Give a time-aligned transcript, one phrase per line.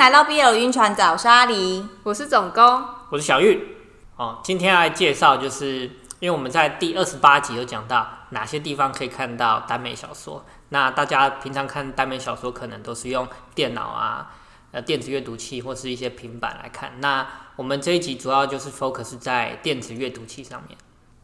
[0.00, 3.76] 来到 BL 晕船仔，我是阿狸，我是总工，我是小玉。
[4.16, 5.82] 哦，今天要来介绍，就是
[6.20, 10.42] 因为我们在第二十八集有讲到哪些地方可以看到耽美小说。
[10.70, 14.30] 那大家平常看耽美小说，可能都是用电脑啊、
[14.72, 16.98] 呃电子阅读器或是一些平板来看。
[17.00, 17.26] 那
[17.56, 20.78] 我们这一集主要就是 focus 在电子阅读器上面。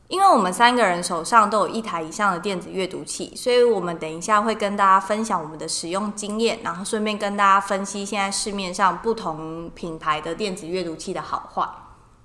[0.08, 11.68] 因为我们三个人手上都有一台以上的电子阅读器，所以我们等一下会跟大家分享我们的使用经验，然后顺便跟大家分析现在市面上不同品牌的电子阅读器的好坏。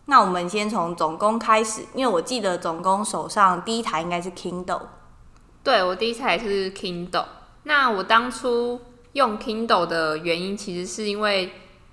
[0.05, 4.81] 那我们先从总工开始，因为我记得总工手上第一台应该是 Kindle。
[5.63, 7.25] 对，我第一台是 Kindle。
[7.63, 8.79] 那我当初
[9.13, 11.51] 用 Kindle 的原因，其实是因为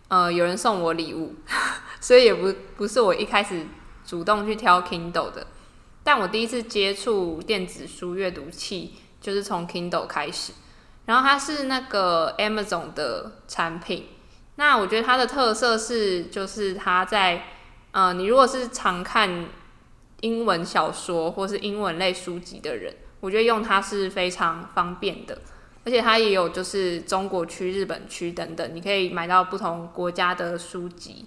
[0.08, 1.34] 呃有人送我礼物，
[2.00, 3.66] 所以也不不是我一开始
[4.04, 5.46] 主动去挑 Kindle 的。
[6.08, 10.54] 但我第一次接触电子书阅读器，就是从 Kindle 开始，
[11.04, 14.06] 然后它是那个 Amazon 的产品。
[14.54, 17.44] 那我觉得它的特色是，就是它在，
[17.90, 19.48] 呃，你如果是常看
[20.22, 25.38] 英文小说或是英文类书籍的人，我觉得用它是非常方便的，
[25.84, 31.26] 而且它也有就是中国区、日本区等等，你可以买到不同国家的书籍。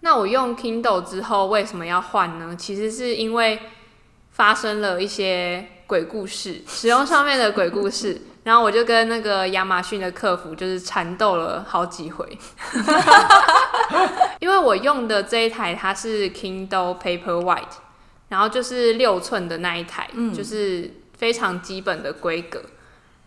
[0.00, 2.56] 那我用 Kindle 之后，为什么要换呢？
[2.56, 3.60] 其实是因为
[4.32, 12.38] 发生了一些鬼故事，使用上面的鬼故事， 然后我就跟那个亚马逊的客服就是缠斗了好几回，
[14.40, 17.78] 因为我用的这一台它是 Kindle Paperwhite，
[18.30, 22.62] 然后就是六寸的那一台，嗯，就是非常基本的规格。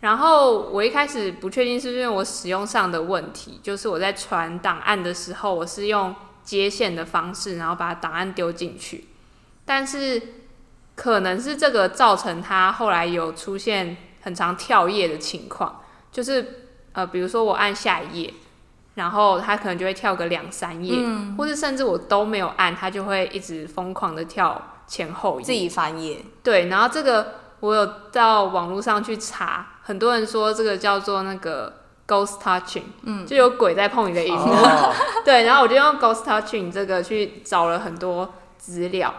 [0.01, 9.05] 然后我一开始不确定是不是因为我使用上的问题，就是我在传档案的时候，我是用接线的方式，然后把档案丢进去，
[9.63, 10.19] 但是。
[10.95, 18.33] 可能是这个造成他后来有出现很常跳页的情况，就是呃，比如说我按下一页，
[18.95, 26.23] 然后他可能就会跳个两三页，嗯，或是甚至我都没有按，他就会一直疯狂的跳前后页，自己翻页。
[26.41, 34.93] 对，然后这个我有到网络上去查，很多人说这个叫做那个 ghost touching，嗯，就有鬼在碰你的萤幕，哦，
[35.25, 39.13] 对，然后我就用 ghost touching 这个去找了很多资料。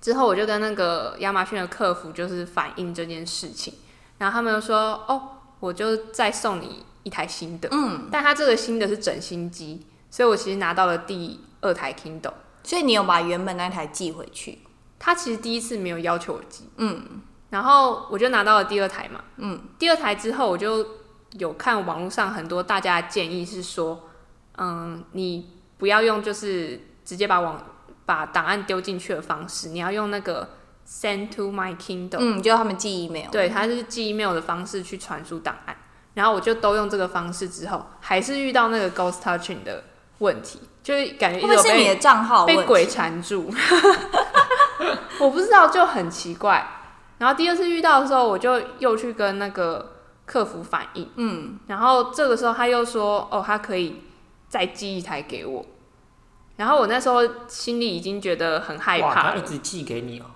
[0.00, 3.74] 之后我就跟那个亚马逊的客服就是反映这件事情，
[4.16, 5.22] 然后他们就说：“哦，
[5.60, 12.32] 我就再送你一台新的。”嗯，但他这个新的是整新机，所以我其实拿到了第二台 Kindle。
[12.64, 14.60] 所以你有把原本那台寄回去？
[14.98, 16.64] 他其实第一次没有要求我寄。
[16.76, 19.22] 嗯，然后我就拿到了第二台嘛。
[19.36, 20.86] 嗯，第二台之后我就
[21.32, 24.08] 有看网络上很多大家的建议是说，
[24.56, 27.62] 嗯，你不要用就是直接把网。
[28.10, 30.48] 把档案丢进去的方式，你要用那个
[30.84, 35.76] send to my Kindle，嗯，就他们寄 email，对，他是寄 email 的方式去传输档案。
[36.14, 39.84] 然后我就都用这个方式之后，还是遇到那个 ghost touching 的
[40.18, 43.48] 问题，就是感觉一直被是你的账号被鬼缠住，
[45.20, 46.66] 我不知道，就很奇怪。
[47.18, 49.92] 然后第二次遇到的时候，我就又去跟那个
[50.26, 54.02] 客服反映，嗯，然后这个时候他又说，哦，他可以
[54.48, 55.64] 再寄一台给我。
[56.60, 60.26] 然后我那时候心里已经觉得很害怕，他一直寄给你哦，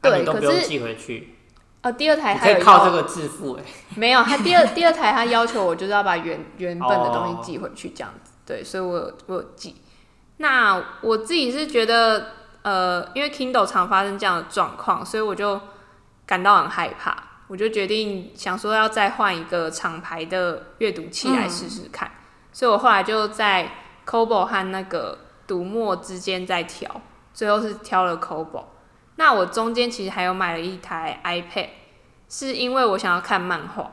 [0.00, 1.36] 对，都不用寄回去。
[1.82, 3.62] 呃，第二台还可以靠这个致富哎，
[3.94, 9.76] 没有，他第二第二台他要求我就是要把原原本的东西寄回去这样子，对，所以我有我有寄。
[10.38, 12.28] 那我自己是觉得，
[12.62, 15.60] 呃，因为 Kindle 常发生这样的状况，所以我就
[16.24, 17.14] 感到很害怕，
[17.48, 22.16] 我就决定想说要再换一个厂牌的阅读器来试试看，嗯。
[22.52, 23.70] 所以我后来就在
[24.06, 25.18] Kobo 和那个。
[25.52, 27.02] 读墨之间在挑，
[27.34, 28.64] 最后是挑了 Kobo。
[29.16, 31.68] 那我中间其实还有买了一台 iPad，
[32.26, 33.92] 是因为我想要看漫画，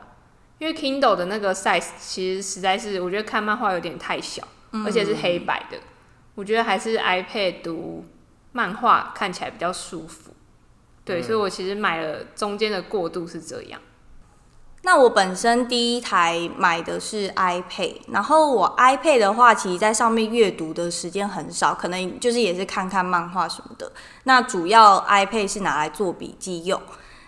[0.56, 4.42] 因为 Kindle 的那个 size 其实实在是我觉得看漫画有点太小，
[4.86, 5.76] 而且是黑白的，
[6.34, 8.06] 我觉得还是 iPad 读
[8.52, 10.32] 漫画看起来比较舒服。
[11.04, 13.78] 对，所以我其实买了中间的过渡是这样。
[14.82, 23.92] 那我本身第一台买的是 iPad，然后我 iPad 的话，其实在上面阅读的时间很少，可能就是也是看看漫画什么的。
[24.24, 26.80] 那主要 iPad 是拿来做笔记用。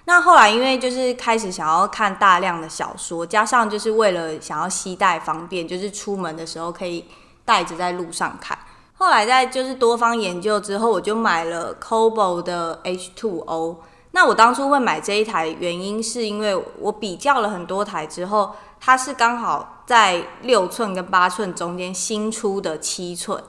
[0.06, 7.04] 那后来因为就是开始想要看大量的小说，加上就是为了想要携带方便，就是出门的时候可以
[7.44, 8.58] 带着在路上看。
[8.94, 13.76] 后来在就是多方研究之后，我就买了 Kobo 的 H2O。
[14.12, 23.42] 那我当初会买这一台，原因是因为我比较了很多台之后，它是刚好在六寸跟八寸中间新出的七寸，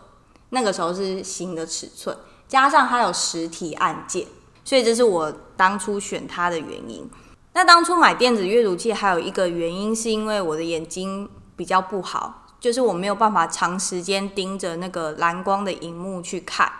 [0.49, 2.17] 那个时候是新的尺寸，
[2.47, 4.25] 加上它有实体按键，
[4.63, 7.09] 所以这是我当初选它的原因。
[7.51, 16.71] 那当初买电子阅读器还有一个原因，是因为我的眼睛比较不好，就是我没有办法长时间盯着那个蓝光的荧幕去看，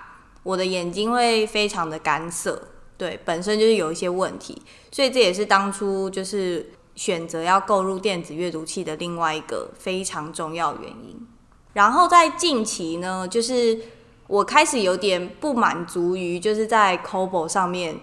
[0.42, 4.62] 我的眼睛会非常的干涩，对，本身就是有一些问题，
[4.92, 11.28] 所以这也是当初就是选择要购入电子阅读器的另外一个非常重要原因。
[11.74, 13.80] 然后在近期呢，就是
[14.28, 18.00] 我开始有点不满足于就是在 Kobo 上面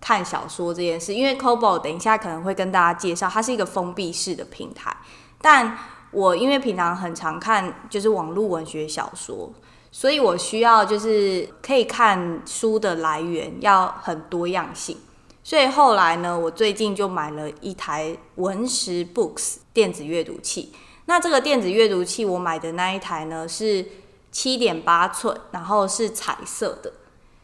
[0.00, 4.96] 看小说这件事，因为 Kobo 等一下可能会跟大家介绍，它是一个封闭式的平台，
[5.40, 5.78] 但
[6.10, 9.52] 我因为平常很常看就是网络文学小说，
[9.94, 14.96] 所以我需要就是可以看书的来源要很多样性，
[15.44, 20.72] 所以后来呢，我最近就买了一台文石 Books 电子阅读器。
[21.04, 23.84] 那这个电子阅读器我买的那一台呢是
[24.30, 26.90] 七点八寸，然后是彩色的，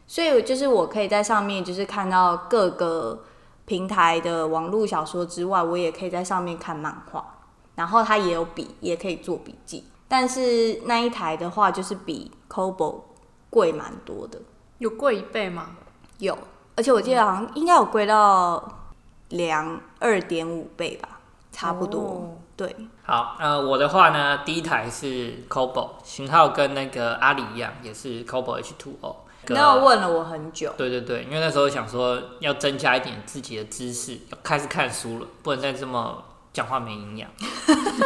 [0.06, 3.24] 所以就是我可以在上面就是看到各个
[3.66, 7.34] 平台的网络小说之外，我也可以在上面看漫画。
[7.74, 13.02] 然后它也有笔，也可以做笔记，但是那一台的话就是比 COBO
[13.50, 14.40] 贵蛮多的，
[14.78, 15.76] 有贵一倍吗？
[16.18, 16.36] 有，
[16.76, 18.90] 而且我记得好像应该有贵到
[19.28, 21.20] 两二点五倍吧，
[21.52, 22.00] 差不多。
[22.00, 22.74] 哦、对，
[23.04, 29.16] 好，呃，我的话呢，第一台是 COBO，型号跟那个阿里一样，也是 COBO H2O。
[29.48, 30.72] 那我问了我很久。
[30.76, 36.24] 对对对，因为那时候想说要增加一点自己的知识，开始看书了，不能再这么。
[36.50, 37.30] 讲话没营养，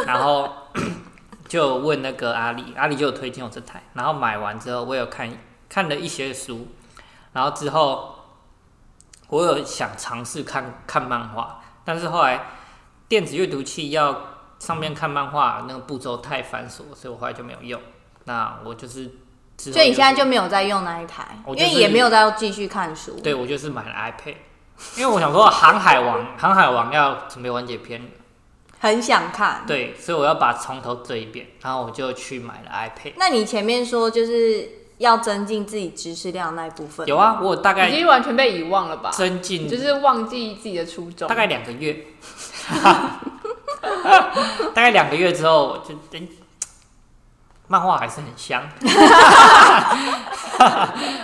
[0.05, 0.47] 然后
[1.53, 5.29] 就问那个阿里，阿里就有推荐我这台，然后买完之后，我有看
[5.69, 6.69] 看了一些书，
[7.31, 8.15] 然后之后
[9.27, 12.43] 我有想尝试看看漫画，但是后来
[13.07, 14.19] 电子阅读器要
[14.57, 17.79] 上面看漫画那个步骤太繁琐，所以我后来就没有用。
[18.23, 19.11] 那我就是，
[19.55, 23.19] 所以你现在就没有在用那一台，因为也没有在继续看书。
[23.19, 24.37] 对，我就是买了 iPad，
[24.97, 28.01] 因为我想说《航海王》，《航海王》要准备完结篇。
[28.83, 33.13] 很想看，对，所以我要把从头追一遍，然后我就去买了 iPad。
[33.15, 39.09] 那你前面说就是要增进自己知识量那一部分，有啊，我大概已经完全被遗忘了吧？
[39.11, 42.07] 增进就是忘记自己的初衷，大概两个月，
[44.73, 46.27] 大概两个月之后就，欸、
[47.67, 48.67] 漫画还是很香，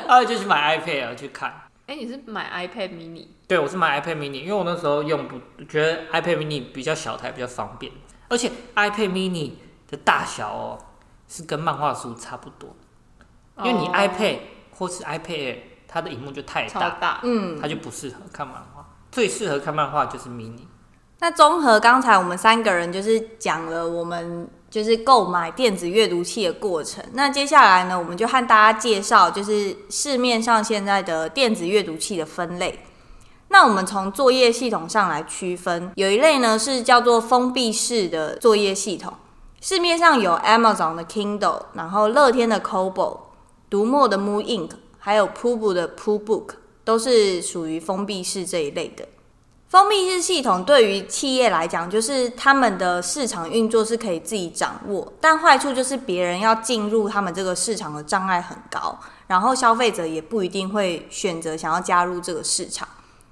[0.07, 1.53] 然后就去买 iPad 去看。
[1.89, 3.25] 哎、欸，你是买 iPad mini？
[3.47, 7.91] 对，我是买 iPad mini，因为我那时候用不觉得 iPad mini 比较小台，比较方便，
[8.27, 9.53] 而且 iPad mini
[9.89, 10.77] 的大小哦
[11.27, 12.75] 是跟漫画书差不多，
[13.63, 14.37] 因为你 iPad
[14.69, 15.57] 或是 iPad Air
[15.87, 20.67] 它的荧幕就太大，大，嗯，它就不适合看漫画，最适合看漫画就是 mini。
[21.17, 24.47] 那综合刚才我们三个人就是讲了我们。
[24.69, 27.03] 就是购买电子阅读器的过程。
[27.13, 32.79] 那接下来呢，我们就和大家介绍，就是市面上现在的电子阅读器的分类。
[33.49, 39.13] 那我们从作业系统上来区分，有一类呢是叫做封闭式的作业系统。
[39.59, 43.17] 市面上有 Amazon 的 Kindle，然后乐天的 Kobo，
[43.69, 44.69] 读墨的 mooInk，
[44.99, 46.51] 还有 Pubu 的 Pubook，
[46.85, 49.05] 都是属于封闭式这一类的。
[49.69, 62.87] 封闭式系统对于企业来讲，就是他们的市场运作是可以自己掌握，但坏处就是别人要进入他们这个市场的障碍很高，然后消费者也不一定会选择想要加入这个市场，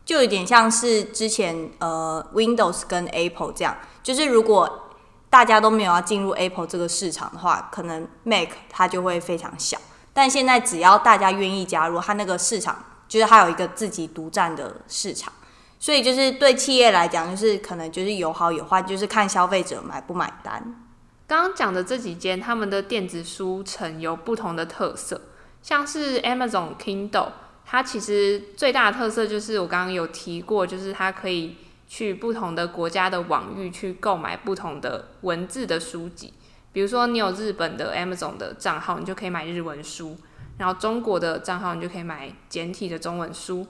[0.05, 4.91] 就有点像是之前呃 Windows 跟 Apple 这样，就是如果
[5.31, 9.75] 大家都没有要进入 Apple 这个市场的话，可能 Mac 它就会非常小，
[10.13, 15.33] 但现在只要大家愿意加入，它那个市场就是它有一个自己独占的市场。
[15.79, 20.83] 所以就是对企业来讲，就是可能就是有好有坏，就是看消费者买不买单。
[21.27, 25.21] 刚刚讲的这几间，他们的电子书城有不同的特色，
[25.61, 27.31] 像是 Amazon Kindle，
[27.65, 31.57] 它其实最大的特色就是我刚刚有提过，就是它可以
[31.87, 36.33] 去不同的国家的网域去购买不同的文字的书籍。
[36.71, 40.15] 比如说你有日本的 Amazon 的账号，你就可以买日文书；
[40.57, 43.67] 然后中国的账号，你就可以买简体的中文书。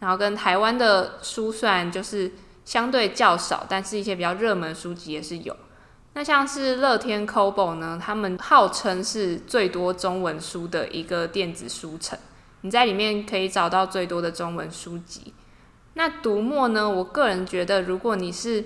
[0.00, 2.32] 然后跟台湾的书虽然就是
[2.64, 5.56] 相对较少，但是一些比较热门书籍也是有。
[6.14, 12.18] 那像是乐天 Kobo 呢，他们号称是最多中文书的一个电子书城，
[12.62, 15.32] 你在里面可以找到最多的中文书籍。
[15.94, 18.64] 那读墨呢，我个人觉得，如果你是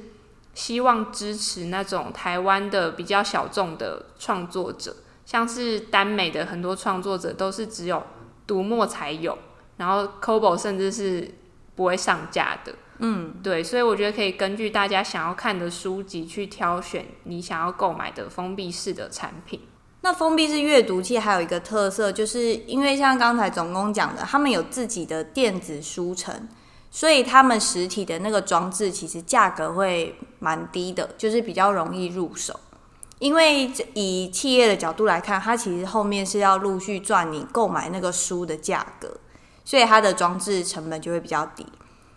[0.54, 8.02] 希望支持那种台湾的比较小众的创作者，像是耽美的很多创作者都是只有
[8.46, 9.36] 读墨才有。
[9.76, 11.34] 然后 Kobo 甚至是
[11.74, 19.60] 不会上架的，嗯，对，所以我觉得可以根据大家想要看的书籍去挑选你想要购买的封闭式的产品。
[20.02, 26.46] 那封闭式阅读器还有一个特色，就是因为像刚才总工讲的，他们有自己的电子书城，
[26.90, 32.60] 所以他们实体的那个装置其实价格会蛮低的，就是比较容易入手。
[33.18, 39.16] 因为以企业的角度来看，它其实后面是要陆续赚你购买那个书的价格，
[39.64, 41.66] 所以它的装置成本就会比较低。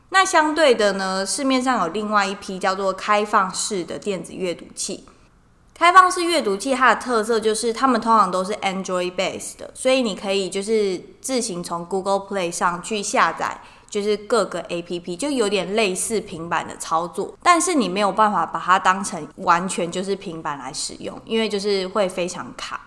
[0.09, 5.05] 那相对的呢，市面上有另外一批叫做开放式的电子阅读器。
[5.73, 17.37] 开放式阅读器它的特色就是，它们通常都是 Android base 的，所以你可以就是自行从 Google Play 上去下载，就是各个 APP，就有点类似平板的操作。
[17.43, 22.81] 但是你没有办法把它当成完全就是平板来使用，因为就是会非常卡。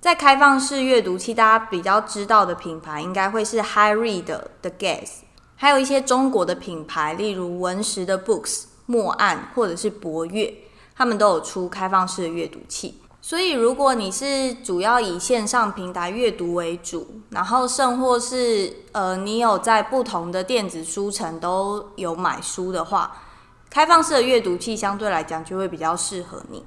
[0.00, 5.08] 在开放式阅读器，大家比较知道的品牌应该会是 HyRead 的 Guess，
[5.56, 10.54] 还有一些中国的品牌，例如文石的 Books、墨案或者是博阅。
[10.98, 23.14] 他们都有出开放式的阅读器，所以如果你是主要以线上平台阅读为主，然后甚或是呃你有在不同的电子书城都有买书的话，
[23.68, 26.64] 开放式的阅读器相对来讲就会比较适合你。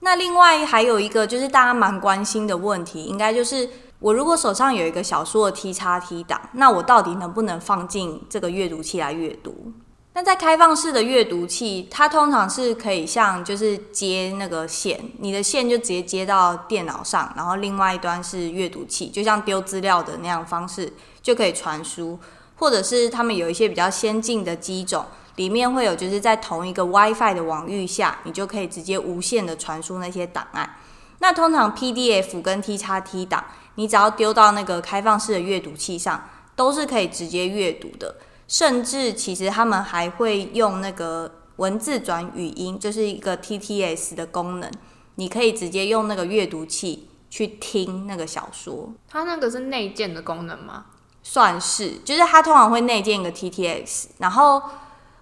[0.00, 9.72] 那另外还有一个就是大家蛮关心的问题，应该就是我如果手上有一个小说的 T 叉 T 档，那我到底能不能放进这个阅读器来阅读？
[10.12, 20.92] 那在开放式的阅读器，它通常是可以像就是接那个线，你的线就直接接到电脑上，然后另外一端是阅读器，就像丢资料的那样方式
[21.22, 22.18] 就可以传输，
[22.56, 25.04] 或者是他们有一些比较先进的机种，
[25.36, 30.76] 里面会有就是在同一个 WiFi 的网域下，你就可以直接无线的传输那些档案。
[31.18, 33.44] 那通常 PDF 跟 txt 档，
[33.74, 38.16] 你只要丢到那个开放式的阅读器上，都是可以直接阅读的。
[38.48, 44.70] 甚至其实他们还会用那个文字转语音，就是一个 TTS 的功能，
[45.14, 48.92] 你可以直接用那个阅读器去听那个小说。
[49.08, 50.86] 它那个是内建的功能吗？
[51.22, 54.60] 算是，就是它通常会内建一个 TTS，然后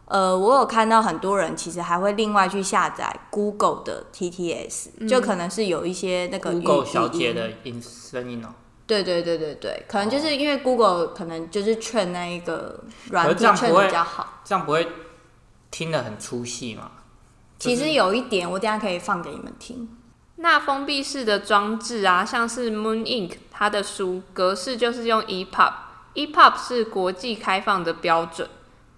[0.08, 8.48] 呃，我有看到很多人其实还会另外去下载 Google 的 TTS，嗯，就可能是有一些那个 Google 小姐的音声音哦。
[8.86, 14.88] 对对对对对，可能就是因为 Google 可能就是 train 那一个软件 train 比较好，这样不会
[15.70, 16.92] 听得很粗细吗？
[17.58, 19.86] 其实有一点，我等下可以放给你们听。
[20.36, 28.48] 那封闭式的装置啊，像是 Moon Ink，它的书格式就是用 EPUB，EPUB 是国际开放的标准。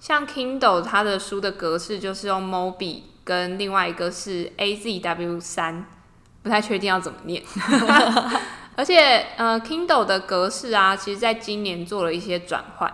[0.01, 5.85] 像 Kindle 它的书的格式就是用 MOBI，跟另外一个是 AZW 三，
[6.43, 7.43] 不太确定要怎么念。
[8.77, 12.91] 而且，呃，Kindle 的格式啊，其实在今年做了一些转换，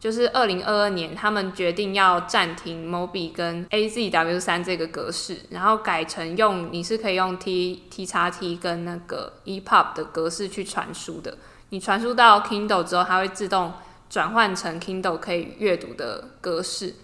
[0.00, 11.38] 就是二零二二年，他们决定要暂停 MOBI 跟 AZW 三这个格式，然后改成用你是可以用 T txt 跟那个 EPUB 的格式去传输的。
[11.68, 13.72] 你传输到 Kindle 之后，它会自动
[14.08, 16.94] 转换成 Kindle 可以阅读的格式。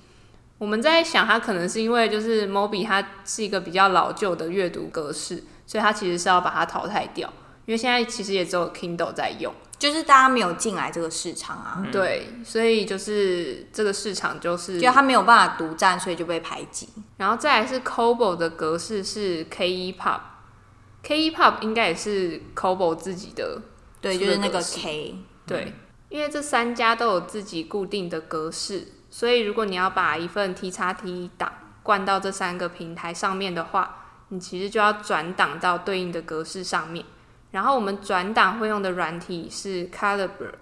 [0.58, 7.30] 我们在想，它可能是因为就是 MOBI 它是一个比较老旧的阅读格式，所以它其实是要把它淘汰掉。
[7.66, 11.76] 因为现在其实也只有 Kindle 在用，就是大家没有进来这个市场啊。
[11.78, 16.88] 嗯、对，所以就是这个市场就是，就它没有办法独占，所以就被排挤。
[17.16, 23.62] 然后再来是 Kobo 的格式是 KEPUB，KEPUB 应该也是 Kobo 自己的，
[24.00, 25.16] 对，就是那个 K。
[25.46, 25.74] 对，
[26.14, 31.52] 因为这三家都有自己固定的格式，所以如果你要把一份 txt 档
[31.82, 37.04] 灌到这三个平台上面的话，你其实就要转档到对应的格式上面。
[37.50, 40.52] 然后我们转档会用的软体是 Calibre。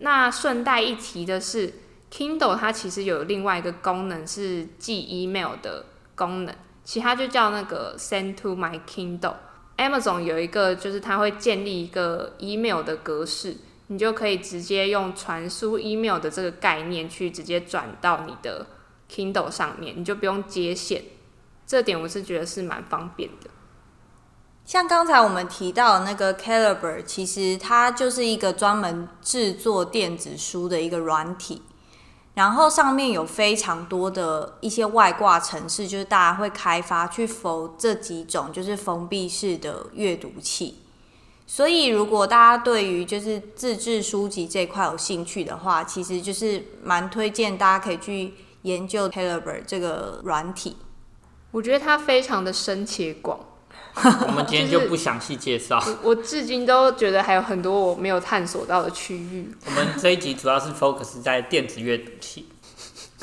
[0.00, 1.72] 那顺带一提的是
[2.12, 5.84] ，Kindle 它其实有另外一个功能是寄 email 的
[6.16, 9.36] 功能，其他就叫那个 Send to my Kindle。
[9.76, 13.56] Amazon 有一个就是它会建立一个 email 的格式，
[13.88, 18.66] 你就可以直接用传输 email 的这个概念去直接转到你的
[19.10, 21.04] Kindle 上面，你就不用接线。
[21.66, 23.50] 这点我是觉得是蛮方便的。
[24.64, 31.62] 像刚才我们提到的那个 Calibre，其实它就是一个专门制作电子书的一个软体，
[32.34, 40.82] 然后上面有非常多的一些外挂程式，就是大家会开发去否这几种就是封闭式的阅读器。
[41.46, 50.76] 所以如果大家对于就是自制书籍这块有兴趣的话，其实就是蛮推荐大家可以去研究 Calibre 这个软体。
[51.52, 53.38] 我觉得它非常的深且广。
[54.26, 55.82] 我们今天就不详细介绍。
[56.02, 59.50] 我至今都觉得还有很多我没有探索到的区域。
[59.64, 62.46] 我们这一集主要是 focus 在电子阅读器。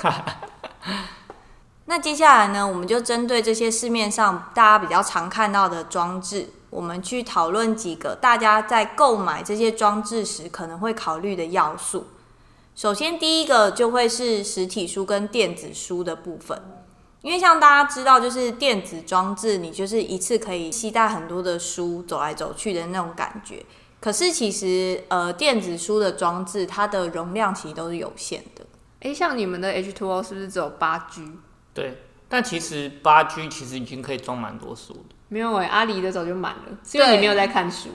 [1.85, 12.07] 那接下来呢，我们就针对这些市面上大家比较常看到的装置，我们去讨论几个大家在购买这些装置时可能会考虑的要素。
[12.75, 16.59] 首先，第一个就会是实体书跟电子书的部分。
[17.21, 23.63] 因为像大家知道，就是电子装置，你就是一次可以携带很多的书走来走去的那种感觉。
[24.01, 28.65] 可是其实，呃，电子书的装置它的容量其实都是有限的。
[29.01, 31.21] 哎、欸，像你们的 H2O 是不是只有八 G？
[31.73, 35.12] 对，但其实八 G 其实已经可以装蛮多书的。
[35.27, 37.89] 没有哎、欸，阿里的早就满了，是因为你没有在看书。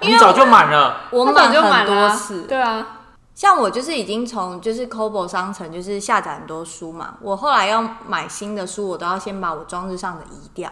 [0.00, 2.42] 你早就满了， 我满就满多次。
[2.42, 2.96] 对啊。
[3.32, 10.70] 像我就是已经从就是 Kobo 商城就是下载很多书嘛，我后来要买新的书，我都要先把我装置上的移掉，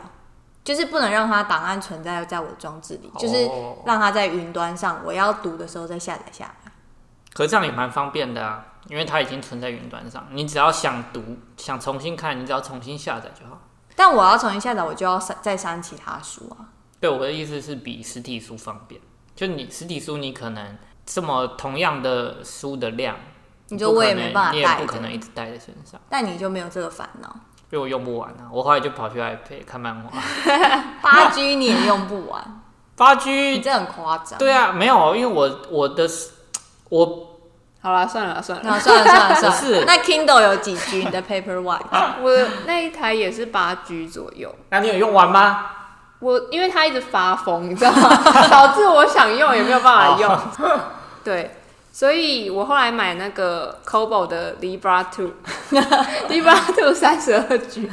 [0.65, 3.49] 就是不能让它档案存在在我的装置里，就是
[3.87, 6.73] 让它在云端上，我要读的时候再下载下来。
[7.33, 13.59] 可是这样也蛮方便的啊，因为它已经存在云端上，你只要想读、想重新看，你只要重新下载就好。
[13.99, 16.71] 但我要重新下载，我就要删再删其他书啊。
[17.01, 19.01] 对，我的意思是比实体书方便，
[19.35, 20.79] 就你实体书你可能。
[21.11, 23.17] 这么同样的书的量，
[23.69, 25.99] 你就我也没办法带，你也不可能一直带在身上。
[26.11, 27.35] 但你就没有这个烦恼，
[27.71, 28.47] 因为我用不完啊。
[28.53, 30.11] 我后来就跑去 iPad 看漫画。
[31.01, 32.63] 八 G 你也用不完，
[32.95, 34.39] 八 G 你这很夸张。
[34.39, 36.07] 对啊，没有，因为我我的
[36.91, 37.38] 我
[37.81, 39.57] 好了，算了算了，那算了算了算了。
[39.57, 41.05] 是那 Kindle 有几 G？
[41.05, 41.81] 你的 Paperwhite？
[42.21, 44.55] 我那一台也是八 G 左右。
[44.71, 45.67] 那你有用完吗？
[46.21, 48.09] 我因为它一直发疯，你知道吗？
[48.51, 50.39] 导致我想用也没有办法用。
[51.23, 51.57] 对，
[51.93, 57.89] 所以我后来买那个 Kobo 的 Libra Two，Libra Two 三十二 G，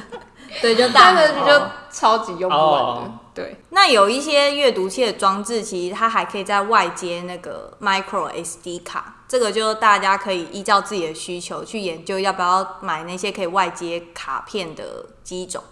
[0.61, 2.89] 对，就大的就超级用不完的。
[3.01, 3.07] Oh.
[3.35, 15.63] 对，那有一些阅读器的装置，其实它还可以在外接那个 Micro SD 卡，这个就大家可以依照自己的需求去研究要不要买那些可以外接卡片的机种。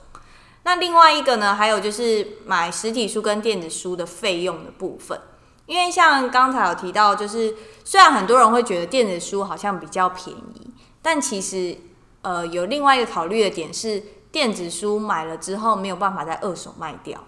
[0.64, 5.20] 那另外一个呢，还有就是买实体书跟电子书的费用的部分。
[5.66, 7.56] 因为像刚才有提到，就是
[7.86, 10.70] 虽然很多人会觉得电子书好像比较便宜，
[11.02, 11.78] 但其实
[12.22, 17.24] 呃有另外一个考虑的点是，电子书买了之后没有办法再二手卖掉，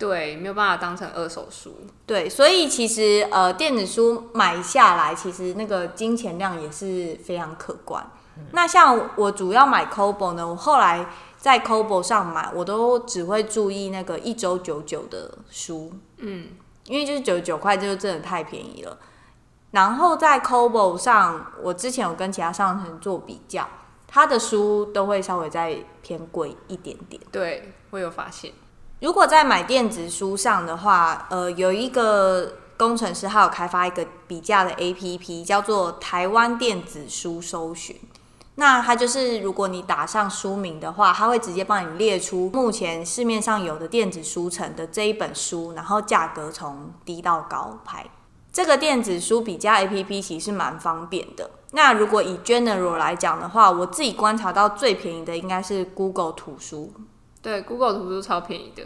[0.00, 8.04] 对，没有办法当成二手书，对，所以其实呃电子书买下来，其实那个金钱量也是非常可观。
[8.38, 8.46] 嗯。
[8.52, 16.48] 那像我主要买 Kobo 呢，我后来在 Kobo 上买，我都只会注意那个一周九九的书，嗯。
[16.86, 18.98] 因为就是九十九块，就真的太便宜了。
[19.70, 23.68] 然后在 Kobo 上，我之前有跟其他商城做比较，
[24.08, 27.22] 他的书都会稍微再偏贵一点点。
[27.30, 28.50] 对，我有发现。
[29.00, 37.96] 如果在买电子书上的话，呃，有一个工程师他有开发一个比价的 APP，叫做台湾电子书搜寻。
[38.56, 48.04] 那它就是，如果你打上书名的话，它会直接帮你列出目前市面上有的电子书城的这一本书，然后价格从低到高排。
[48.52, 51.50] 这个电子书比价 APP 其实蛮方便的。
[51.70, 56.92] 那如果以 General 来讲的话，我自己观察到最便宜的应该是 Google 图书。
[57.42, 58.84] 对，Google 图书超便宜的。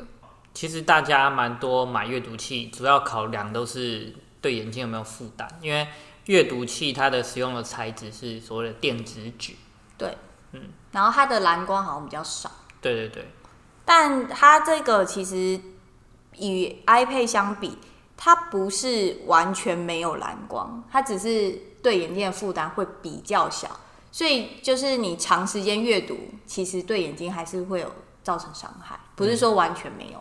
[0.53, 5.89] 其实大家蛮多买阅读器，主要考量都是对眼睛有没有负担，因为
[6.27, 9.53] 阅读器它的使用的材质是所谓的电子纸。
[9.99, 10.17] 对，
[10.53, 12.51] 嗯，然后它的蓝光好像比较少。
[12.81, 13.29] 对对对，
[13.85, 15.61] 但它这个其实
[16.39, 17.77] 与 iPad 相比，
[18.17, 23.69] 它不是完全没有蓝光，它只是对眼睛的负担会比较小，
[24.13, 27.91] 所以就是你长时间阅读，其实对眼睛还是会有
[28.25, 30.19] 造成伤害，不是说完全没有。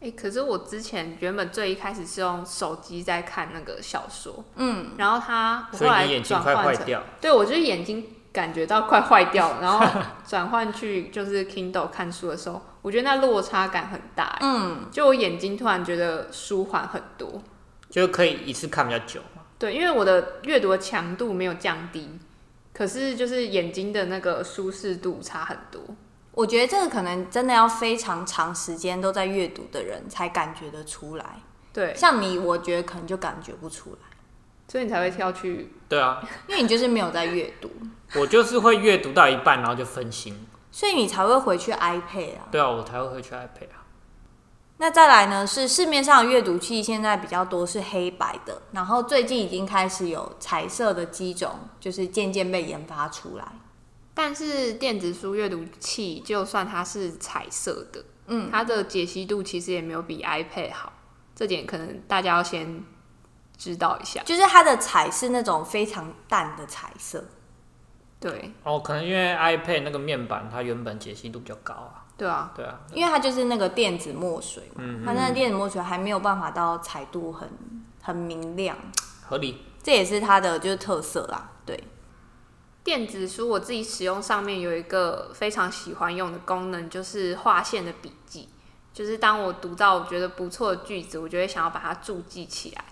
[0.00, 8.06] 哎、嗯欸，可是我之前原本最一开始是用手机在看那个小说，嗯，然后它后来转换成，对我就是眼睛。
[8.30, 14.36] 感觉到快坏掉了，然后 转换去就是 Kindle 看书的时候，我觉得那落差感很大。
[14.40, 17.42] 嗯，就我眼睛突然觉得舒缓很多，
[17.88, 19.20] 就可以一次看比较久。
[19.58, 22.20] 对，因为我的阅读的强度没有降低，
[22.72, 25.80] 可是就是眼睛的那个舒适度差很多。
[26.38, 31.40] 我觉得这个可能真的要非常长时间都在阅读的人才感觉得出来。
[31.72, 34.16] 对，像你，我觉得可能就感觉不出来，
[34.68, 35.72] 所以你才会跳去。
[35.88, 37.68] 对啊， 因为你就是没有在阅读。
[38.14, 42.46] 我就是会阅读到一半，然后就分心，所以你才会回去 iPad 啊。
[42.52, 43.82] 对啊，我才会回去 iPad 啊。
[44.76, 45.44] 那再来呢？
[45.44, 53.44] 是市面上的阅读器现在比较多是黑白的，然后最近已经开始有彩色的机种，就是渐渐被研发出来。
[54.18, 60.92] 但是电子书阅读器，就算它是彩色的，嗯，它的解析度其实也没有比 iPad 好，
[61.36, 62.82] 这点可能大家要先
[63.56, 64.20] 知道一下。
[64.24, 67.24] 就是它的彩是那种非常淡的彩色。
[68.18, 72.04] 对哦，可能因为 iPad 那个面板它原本解析度比较高啊。
[72.16, 77.48] 对啊，对啊，因为它就是那个电子墨水嘛，嗯，它那个电子墨水还没有办法到彩度很
[78.02, 78.76] 很明亮，
[79.22, 79.58] 合理。
[79.80, 81.80] 这也是它的就是特色啦，对。
[82.84, 88.48] 电子书我自己使用上面有一个非常喜欢用的功能，就是划线的笔记。
[88.94, 92.84] 就是当我读到我觉得不错的句子，我就会想要把它注记起来。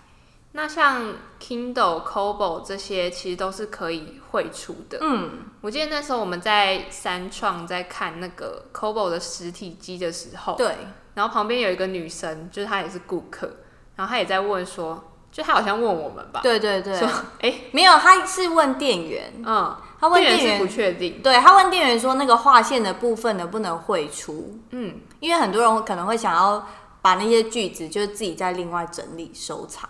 [0.53, 4.97] 那像 Kindle、Kobo 这些，其实都是可以绘出的。
[5.01, 10.75] 嗯，我记得那时候我们在三创在看那个 Kobo 的实体机的时候，对，
[11.15, 13.57] 然后旁边有一个女生，就是她也是顾客，
[13.97, 16.39] 然后她也在问说，就他好像问我们吧？
[16.41, 17.07] 对对对，说
[17.41, 19.77] 哎，欸、没有，他是问店员，嗯。
[19.99, 24.59] 他问店员不确定，对，他问店员说那个划线的部分能不能汇出？
[24.69, 26.67] 嗯，因为很多人可能会想要
[27.01, 29.89] 把那些句子就是自己再另外整理收藏，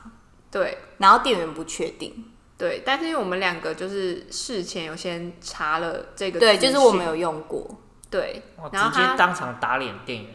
[0.50, 7.70] 对，然后店员不确定，对，但是因为我们两个就是事前有先查了这个，对，就是我们有用过，
[8.10, 10.34] 对，然后直接当场打脸店员，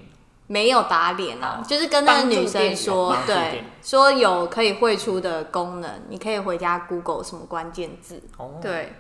[0.53, 8.93] 没有打脸啊，就是跟那个女生说，对，说有可以绘出的功能，你可以回家 Google 什么关键字，哦，对。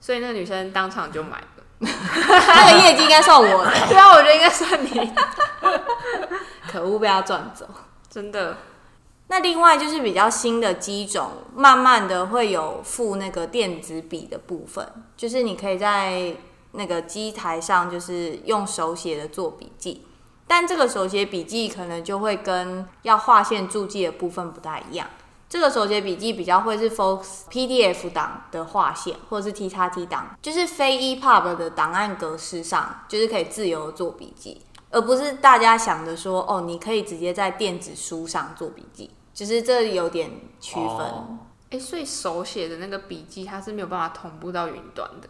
[0.00, 1.46] 所以那个女生当场就买了，
[1.80, 3.70] 那个业绩应该算我的。
[3.88, 5.12] 对啊，我觉得应该算你。
[6.72, 7.66] 可恶，被他赚走，
[8.08, 8.56] 真的。
[9.28, 16.34] 那另外就是比较新的机种，慢慢的会有附那个电子笔的部分，就是你可以在
[16.72, 20.06] 那个机台上，就是用手写的做笔记。
[20.46, 25.08] 但这个手写笔记可能就会跟要划线注记的部分不太一样。
[25.48, 40.30] 这个手写笔记比较会是 focus PDF 档的划线，或者是 txt 档，就是非 EPUB 的档案格式上，就是可以自由做笔记，而不是大家想的说，哦，你可以直接在电子书上做笔记，就是这有点
[40.60, 41.38] 区分。
[41.70, 45.28] 哎、所以手写的那个笔记，它是没有办法同步到云端的，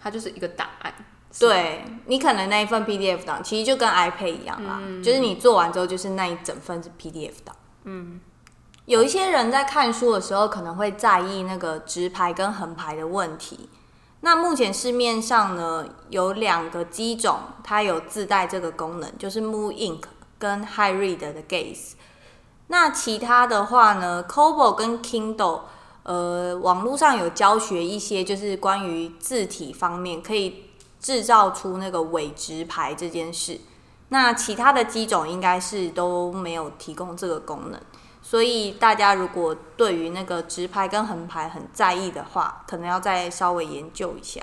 [0.00, 0.94] 它就是一个档案。
[1.38, 7.54] 对，你可能那一份 PDF 档，其实就跟 iPad 一样啦，嗯、就是你做完之后，就是那一整份是 PDF 档。
[7.84, 8.20] 嗯。
[8.86, 13.68] 有一些人在看书的时候，可能会在意那个直排跟横排的问题。
[14.20, 20.02] 那目前市面上呢，有两个机种，它有自带这个功能，就是 mooInk
[20.38, 21.94] 跟 HyRead 的 Gaze。
[22.68, 25.62] 那其他的话呢，Kobo 跟 Kindle，
[26.04, 30.65] 呃，网络上有教学一些，就是关于字体方面可以
[31.00, 33.60] 制造出那个伪直排这件事。
[34.08, 37.80] 那其他的机种应该是都没有提供这个功能。
[38.22, 44.40] 所以大家如果对于那个直排跟横排很在意的话，可能要再稍微研究一下。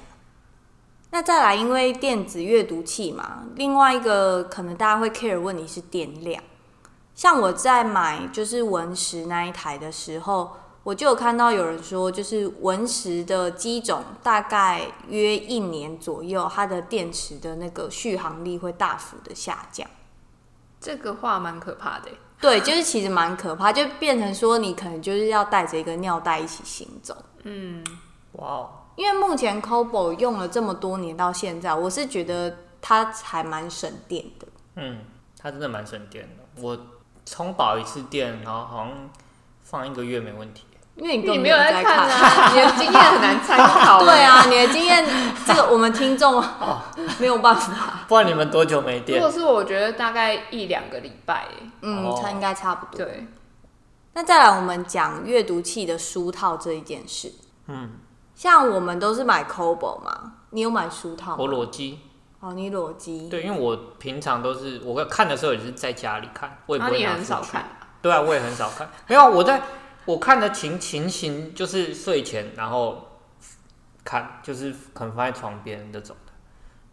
[1.11, 6.41] 那再来，因为电子阅读器嘛，另外一个可能大家会 care 问题是电量。
[7.13, 19.89] 像我在买就是文石那一台的时候，我就有看到有人说，就是文石的机种大概约一年左右，它的电池的那个续航力会大幅的下降。
[20.81, 22.09] 这个话蛮可怕的。
[22.41, 27.15] 对，就是其实蛮可怕，就变成说你可能就是要带着一个尿袋一起行走。
[27.43, 27.81] 嗯，
[28.33, 28.69] 哇哦！
[28.97, 34.47] 因为目前 Cobo 用了这么多年到现在，我是觉得它还蛮省电的。
[34.75, 34.99] 嗯，
[35.39, 36.61] 它真的蛮省电的。
[36.61, 36.77] 我
[37.25, 39.09] 充饱一次电，然后好像
[39.63, 40.65] 放一个月没问题。
[40.95, 43.99] 因为你你没有在看啊，你的经验很难参考。
[44.05, 45.03] 对啊，你的经验
[45.45, 46.81] 这个我们听众哦
[47.19, 48.01] 没有办法。
[48.07, 49.19] 不然你们多久没电？
[49.19, 51.47] 如果是我觉得大概一两个礼拜，
[51.81, 53.03] 嗯，它应该差不多。
[53.03, 53.27] 对。
[54.13, 57.31] 那再来我们讲阅读器的书套这一件事。
[57.67, 57.93] 嗯。
[58.35, 61.37] 像我们都是买 Kobo 嘛，你有买书套吗？
[61.39, 61.99] 我裸机。
[62.39, 63.29] 哦，你裸机。
[63.29, 67.17] 对，因为我平常都是我看的时候也是在家里看，我也不会拿出去。
[67.17, 67.65] 很少看。
[68.01, 68.87] 对啊，我也很少看。
[69.07, 69.59] 没有，我在。
[70.05, 73.07] 我看的情情形就是睡前，然后
[74.03, 76.33] 看，就是可能放在床边那种的，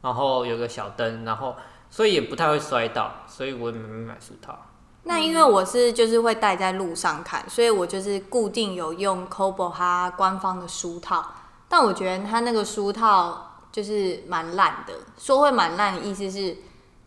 [0.02, 1.56] 然后有个小灯，然后
[1.90, 4.56] 所以也不太会摔到，所以我也没买书套。
[5.02, 11.34] 那因为我是就是会带在路上看，所以我就是固定有用 c o b o 它官方的书套，
[11.68, 14.94] 但我觉得它那个书套就是蛮烂的。
[15.18, 16.56] 说会蛮烂的意思是，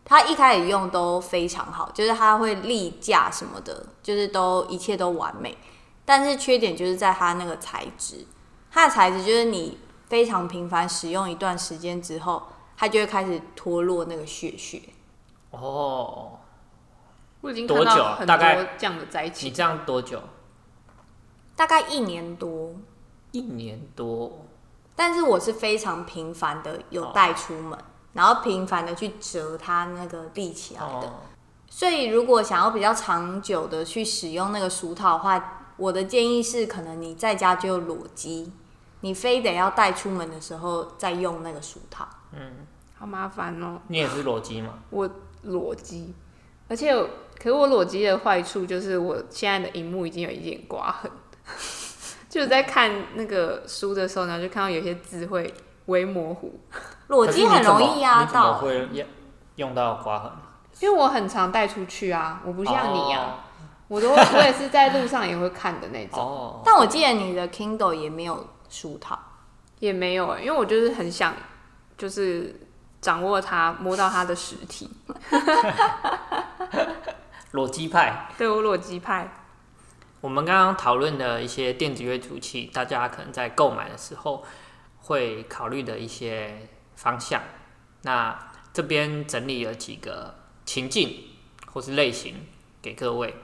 [0.04, 5.56] 它一开始用都非常好，就是它会立架什么的，就是都一切都完美。
[6.04, 8.26] 但是缺点就是在它那个材质，
[8.70, 12.42] 它的材质就是你非常频繁使用一段时间之后，
[12.76, 14.82] 它就会开始脱落那个屑屑。
[15.50, 16.38] 哦，
[17.40, 18.36] 我已经看到很多
[18.76, 19.48] 这样的灾情。
[19.48, 20.20] 你这样多久？
[21.56, 22.74] 大概一年多。
[23.32, 24.44] 一年多。
[24.96, 31.08] 但是我是非常频繁的有带出门，哦、然后频繁的去折它那个立起来的。
[31.08, 31.12] 哦、
[31.68, 38.52] 所以如果想要比较长久的去使用那个书套的话，我的建议是，可能你在家就裸机，
[39.00, 42.06] 你非得要带出门的时候再用那个书套。
[42.32, 42.66] 嗯，
[42.98, 43.80] 好麻烦哦。
[43.88, 44.78] 你也是裸机吗？
[44.90, 45.08] 我
[45.42, 46.14] 裸机，
[46.68, 46.94] 而且
[47.38, 51.10] 可是我裸机的坏处就是我现在的荧幕已经有一点刮痕，
[52.30, 55.52] 就是在看那个书的时候呢，就看到有些字会
[55.86, 56.58] 微模糊。
[57.08, 58.54] 裸机很容易压到。
[58.54, 59.06] 会用
[59.56, 60.32] 用到刮痕？
[60.80, 63.43] 因为我很常带出去啊，我不像你啊，哦、
[63.88, 66.18] 我都我也是在路上也会看的那种。
[66.18, 69.18] 哦、但我记得你的 Kindle 也没有书套，
[69.78, 71.34] 也没有、欸，因为我就是很想，
[71.96, 72.60] 就是
[73.00, 74.90] 掌握它，摸到它的实体。
[77.52, 79.32] 裸机派，对，我裸机派。
[80.20, 84.42] 我们刚刚讨论的一些电子阅读器，大家可能在购买的时候
[85.02, 87.42] 会考虑的一些方向。
[88.02, 88.36] 那
[88.72, 91.24] 这边整理了几个情境
[91.72, 92.46] 或是类型
[92.82, 93.34] 给各位。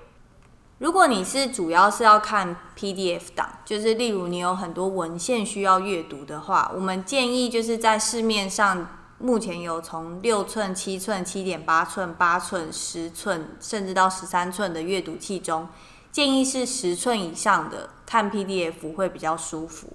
[0.80, 8.88] 如果你是主要是要看 PDF 档，就是例如你有很多文献需要阅读的话，我们建议就是在市面上
[9.18, 15.68] 目前有从六寸、七寸、七点八寸、八寸、十寸，甚至到十三寸的阅读器中，
[16.10, 19.94] 建议是十寸以上的看 PDF 会比较舒服。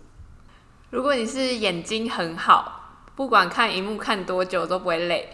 [0.91, 2.83] 如果你是眼睛很好。
[3.15, 5.29] 不管看荧幕看多久都不会累，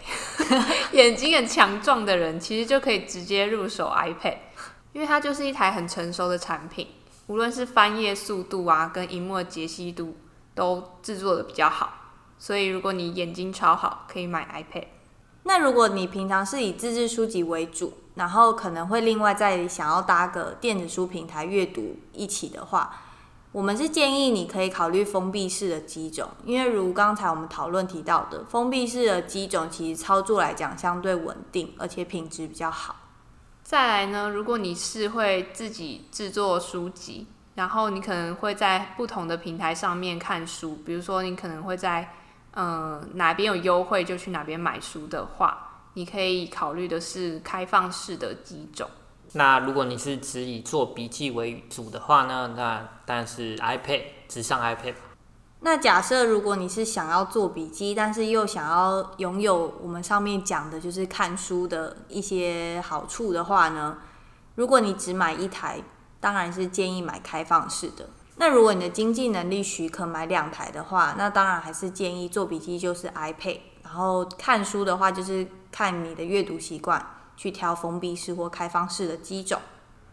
[0.93, 4.35] 眼睛很强壮的人其实就可以直接入手 iPad，
[4.93, 6.87] 因为它就是一台很成熟的产品，
[7.27, 10.15] 无论是翻页速度啊，跟荧幕的解析度
[10.53, 11.93] 都制作的比较好，
[12.37, 14.87] 所以如果你眼睛超好，可以买 iPad。
[15.43, 23.01] 那如果你平常是以自制书籍为主，然后可能会另外再想要搭个电子书平台阅读一起的话。
[23.53, 32.95] 我们是建议你可以考虑封闭式的机种，因为如刚才我们讨论提到的，封闭式的机种其实操作来讲相对稳定，而且品质比较好。
[33.71, 42.09] 再来呢，如果你是会自己制作书籍，然后你可能会在不同的平台上面看书，比如说你可能会在
[42.51, 48.89] 嗯、哪边有优惠就去哪边买书的话，你可以考虑的是开放式的几种。
[49.31, 52.53] 那如果你是只以做笔记为主的话呢？
[52.57, 54.95] 那但是 iPad，只上 iPad。
[55.61, 63.97] 那假设如果你是想要做笔记，但是又想要拥有我们上面讲的就是看书的一些好处的话呢？
[64.55, 65.81] 如果你只买一台，
[66.19, 68.09] 当然是建议买开放式的。
[68.35, 77.05] 那如果你的经济能力许可买两台的话，那当然还是建议做笔记就是 iPad，然后看书的话就是看你的阅读习惯。
[77.37, 79.59] 去挑封闭式或开放式的机种，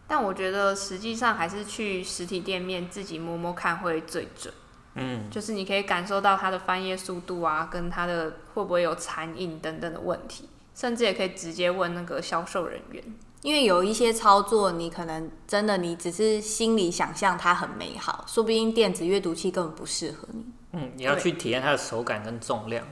[0.07, 4.51] 但我觉得实际上还是去实体店面自己摸摸看会最准。
[4.99, 13.03] 嗯，就是你可以感受到它的翻页速度啊，跟它的会不会有残影等等的问题，甚至也可以直接问那个销售人员。
[13.41, 20.45] 因为有一些操作，你可能真的你只是心里想象它很美好，说不定电子阅读器根本不适合你。
[20.73, 22.85] 嗯，你要去体验它的手感跟重量。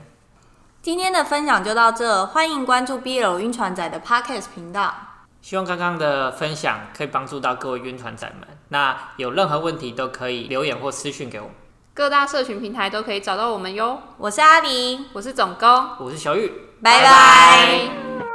[0.80, 4.94] 今天的分享就到这，欢迎关注 BL 晕船仔的 Podcast 频道。
[5.42, 8.48] 希望刚刚的分享可以帮助到各位晕船仔们。
[8.68, 11.50] 那有任何问题都可以留言或私讯给我。
[11.98, 14.00] 各大社群平台都可以找到我们哟。
[14.18, 16.48] 我是阿狸，我是总工，我是小玉，
[16.80, 18.27] 拜拜。